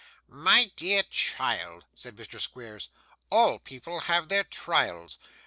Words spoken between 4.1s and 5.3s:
their trials.